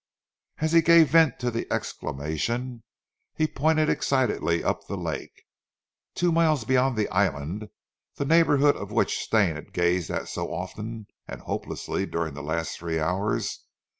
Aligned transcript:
As 0.57 0.71
he 0.71 0.81
gave 0.81 1.09
vent 1.11 1.37
to 1.41 1.51
the 1.51 1.71
exclamation, 1.71 2.81
he 3.35 3.45
pointed 3.45 3.87
excitedly 3.87 4.63
up 4.63 4.87
the 4.87 4.97
lake, 4.97 5.43
two 6.15 6.31
miles 6.31 6.65
beyond 6.65 6.97
the 6.97 7.07
island, 7.09 7.69
the 8.15 8.25
neighbourhood 8.25 8.75
of 8.75 8.91
which 8.91 9.19
Stane 9.19 9.53
had 9.53 9.73
gazed 9.73 10.09
at 10.09 10.27
so 10.27 10.51
often 10.51 11.05
and 11.27 11.41
hopelessly 11.41 12.07
during 12.07 12.33
the 12.33 12.41
last 12.41 12.79
three 12.79 12.99
hours. 12.99 13.63